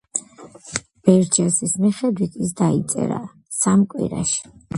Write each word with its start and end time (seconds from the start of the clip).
ბერჯესის 1.09 1.75
მიხედვით 1.83 2.39
ის 2.47 2.57
დაიწერა 2.63 3.21
სამ 3.61 3.87
კვირაში. 3.95 4.43